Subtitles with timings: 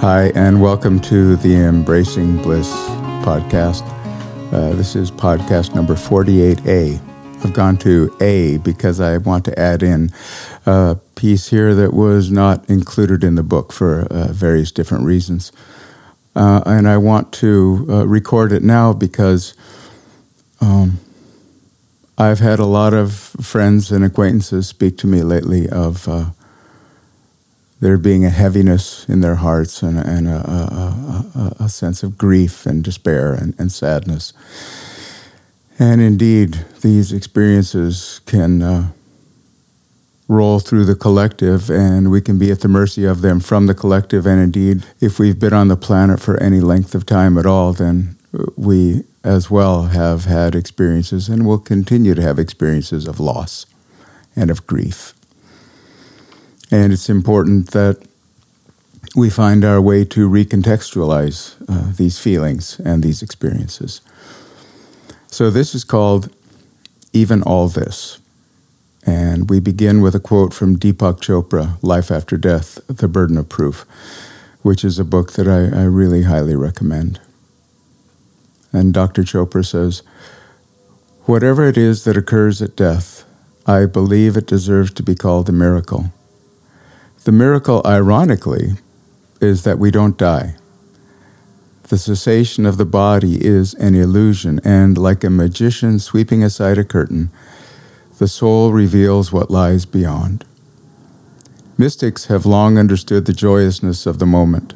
[0.00, 2.70] Hi, and welcome to the Embracing Bliss
[3.24, 3.82] podcast.
[4.52, 7.00] Uh, this is podcast number 48A.
[7.44, 10.12] I've gone to A because I want to add in
[10.66, 15.50] a piece here that was not included in the book for uh, various different reasons.
[16.36, 19.54] Uh, and I want to uh, record it now because
[20.60, 21.00] um,
[22.16, 26.30] I've had a lot of friends and acquaintances speak to me lately of uh,
[27.80, 32.18] there being a heaviness in their hearts and, and a, a, a, a, sense of
[32.18, 34.32] grief and despair and, and, sadness.
[35.78, 38.90] And indeed, these experiences can uh,
[40.26, 43.74] roll through the collective, and we can be at the mercy of them from the
[43.74, 44.26] collective.
[44.26, 47.72] And indeed, if we've been on the planet for any length of time at all,
[47.72, 48.16] then
[48.56, 53.66] we as well have had experiences and will continue to have experiences of loss
[54.36, 55.14] and of grief.
[56.70, 58.02] And it's important that
[59.16, 64.00] we find our way to recontextualize uh, these feelings and these experiences.
[65.28, 66.34] So, this is called
[67.12, 68.18] Even All This.
[69.06, 73.48] And we begin with a quote from Deepak Chopra, Life After Death The Burden of
[73.48, 73.86] Proof,
[74.62, 77.20] which is a book that I, I really highly recommend.
[78.72, 79.22] And Dr.
[79.22, 80.02] Chopra says,
[81.24, 83.24] Whatever it is that occurs at death,
[83.66, 86.12] I believe it deserves to be called a miracle.
[87.28, 88.78] The miracle, ironically,
[89.38, 90.54] is that we don't die.
[91.82, 96.84] The cessation of the body is an illusion, and like a magician sweeping aside a
[96.84, 97.28] curtain,
[98.16, 100.46] the soul reveals what lies beyond.
[101.76, 104.72] Mystics have long understood the joyousness of the moment.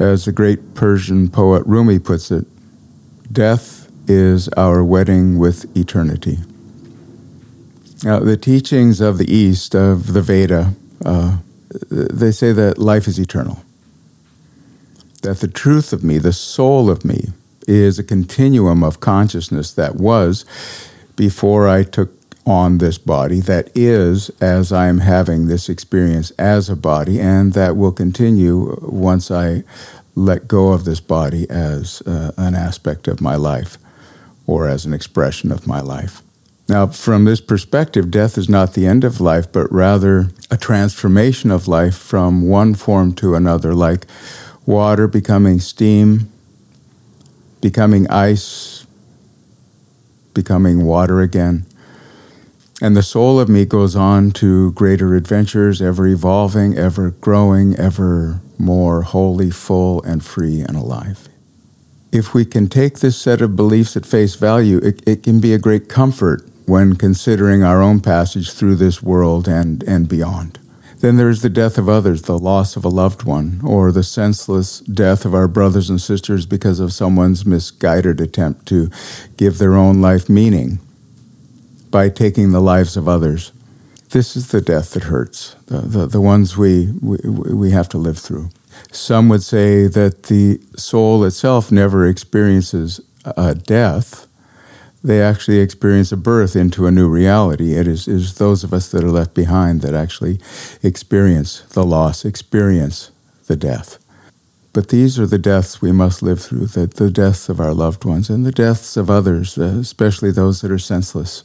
[0.00, 2.46] As the great Persian poet Rumi puts it,
[3.32, 6.38] death is our wedding with eternity.
[8.02, 10.74] Now, the teachings of the East, of the Veda,
[11.04, 11.36] uh,
[11.90, 13.62] they say that life is eternal.
[15.22, 17.28] That the truth of me, the soul of me,
[17.68, 20.44] is a continuum of consciousness that was
[21.16, 22.10] before I took
[22.46, 27.76] on this body, that is as I'm having this experience as a body, and that
[27.76, 29.62] will continue once I
[30.14, 33.78] let go of this body as uh, an aspect of my life
[34.46, 36.22] or as an expression of my life.
[36.70, 41.50] Now, from this perspective, death is not the end of life, but rather a transformation
[41.50, 44.06] of life from one form to another, like
[44.66, 46.30] water becoming steam,
[47.60, 48.86] becoming ice,
[50.32, 51.66] becoming water again.
[52.80, 58.42] And the soul of me goes on to greater adventures, ever evolving, ever growing, ever
[58.58, 61.26] more wholly, full, and free and alive
[62.12, 65.54] if we can take this set of beliefs at face value, it, it, can be
[65.54, 70.56] a great comfort when considering our own passage through this world and, and beyond.
[71.00, 74.78] Then there's the death of others, the loss of a loved one, or the senseless
[74.80, 78.88] death of our brothers and sisters because of someone's misguided attempt to
[79.36, 80.78] give their own life meaning
[81.90, 83.50] by taking the lives of others.
[84.10, 87.98] This is the death that hurts, the, the, the ones we, we, we have to
[87.98, 88.50] live through.
[88.92, 94.28] Some would say that the soul itself never experiences a death
[95.02, 97.74] they actually experience a birth into a new reality.
[97.74, 100.40] It is, is those of us that are left behind that actually
[100.82, 103.10] experience the loss, experience
[103.46, 103.98] the death.
[104.72, 108.04] But these are the deaths we must live through the, the deaths of our loved
[108.04, 111.44] ones and the deaths of others, uh, especially those that are senseless.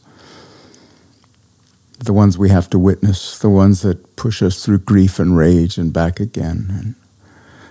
[1.98, 5.78] The ones we have to witness, the ones that push us through grief and rage
[5.78, 6.68] and back again.
[6.70, 6.96] And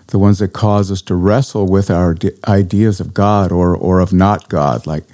[0.09, 2.17] the ones that cause us to wrestle with our
[2.49, 5.05] ideas of God or, or of not God, like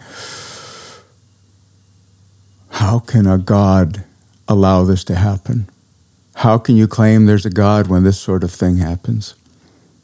[2.80, 4.04] how can a God
[4.48, 5.68] allow this to happen?
[6.36, 9.34] How can you claim there's a God when this sort of thing happens?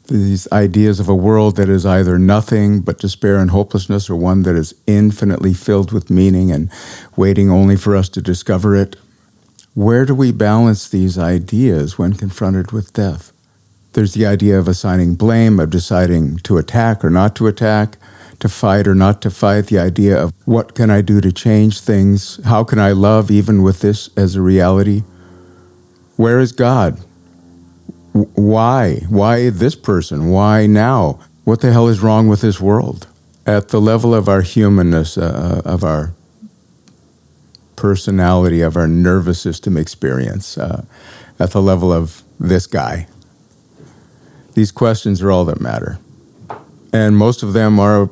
[0.05, 4.43] These ideas of a world that is either nothing but despair and hopelessness, or one
[4.43, 6.69] that is infinitely filled with meaning and
[7.15, 8.95] waiting only for us to discover it.
[9.73, 13.33] Where do we balance these ideas when confronted with death?
[13.93, 17.97] There's the idea of assigning blame, of deciding to attack or not to attack,
[18.39, 21.81] to fight or not to fight, the idea of what can I do to change
[21.81, 22.39] things?
[22.45, 25.03] How can I love even with this as a reality?
[26.15, 26.99] Where is God?
[28.13, 29.01] Why?
[29.09, 30.29] Why this person?
[30.29, 31.19] Why now?
[31.43, 33.07] What the hell is wrong with this world?
[33.45, 36.13] At the level of our humanness, uh, uh of our
[37.75, 40.83] personality, of our nervous system experience, uh,
[41.39, 43.07] at the level of this guy.
[44.55, 45.99] These questions are all that matter.
[46.91, 48.09] And most of them are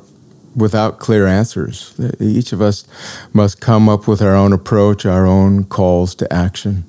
[0.56, 1.94] without clear answers.
[2.18, 2.86] Each of us
[3.32, 6.84] must come up with our own approach, our own calls to action.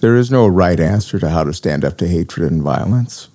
[0.00, 3.28] There is no right answer to how to stand up to hatred and violence.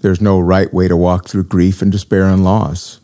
[0.00, 3.00] There's no right way to walk through grief and despair and loss.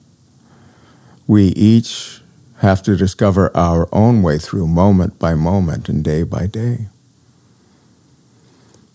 [1.27, 2.21] We each
[2.59, 6.87] have to discover our own way through moment by moment and day by day.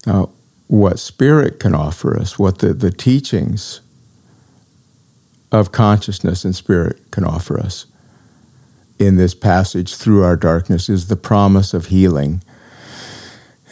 [0.06, 0.30] Now,
[0.68, 3.82] what Spirit can offer us, what the, the teachings
[5.52, 7.86] of consciousness and Spirit can offer us
[9.00, 12.42] in this passage through our darkness is the promise of healing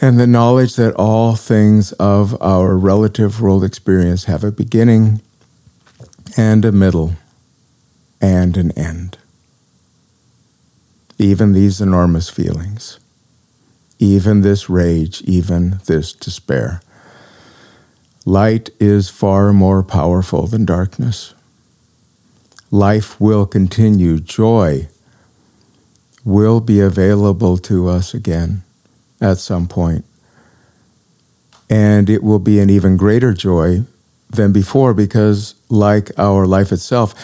[0.00, 5.20] and the knowledge that all things of our relative world experience have a beginning
[6.36, 7.12] and a middle
[8.20, 9.16] and an end.
[11.18, 13.00] Even these enormous feelings,
[13.98, 16.82] even this rage, even this despair.
[18.26, 21.32] Light is far more powerful than darkness.
[22.70, 24.18] Life will continue.
[24.18, 24.88] Joy
[26.24, 28.62] will be available to us again
[29.20, 30.04] at some point.
[31.70, 33.84] And it will be an even greater joy
[34.30, 37.14] than before because, like our life itself,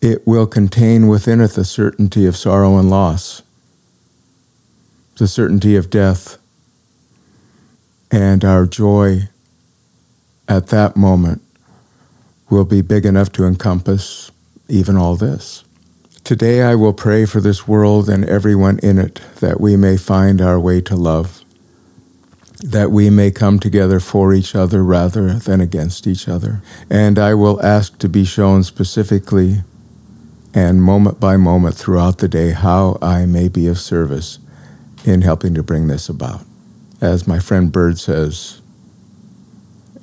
[0.00, 3.42] it will contain within it the certainty of sorrow and loss,
[5.16, 6.38] the certainty of death,
[8.10, 9.28] and our joy
[10.48, 11.42] at that moment
[12.50, 14.30] will be big enough to encompass
[14.68, 15.64] even all this.
[16.24, 20.40] Today I will pray for this world and everyone in it that we may find
[20.40, 21.44] our way to love,
[22.60, 26.62] that we may come together for each other rather than against each other.
[26.90, 29.62] And I will ask to be shown specifically
[30.52, 34.38] and moment by moment throughout the day how I may be of service
[35.04, 36.44] in helping to bring this about.
[37.00, 38.62] As my friend Bird says,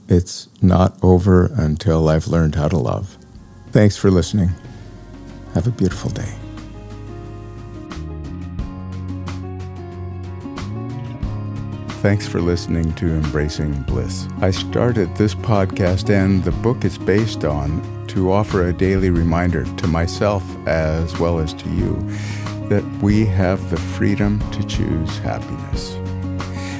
[0.07, 3.17] it's not over until I've learned how to love.
[3.73, 4.51] Thanks for listening.
[5.55, 6.31] Have a beautiful day.
[12.03, 14.27] Thanks for listening to Embracing Bliss.
[14.41, 19.65] I started this podcast and the book it's based on to offer a daily reminder
[19.65, 21.95] to myself as well as to you
[22.69, 25.95] that we have the freedom to choose happiness.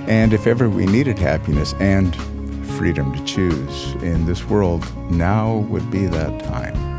[0.08, 2.16] And if ever we needed happiness and
[2.78, 6.94] freedom to choose in this world, now would be that time.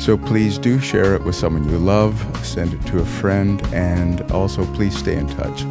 [0.00, 2.14] So please do share it with someone you love,
[2.44, 5.64] send it to a friend, and also please stay in touch.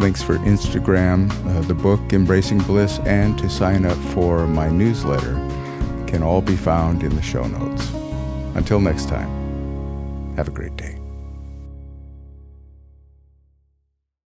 [0.00, 5.34] Links for Instagram, uh, the book Embracing Bliss, and to sign up for my newsletter
[6.06, 7.90] can all be found in the show notes.
[8.54, 10.99] Until next time, have a great day.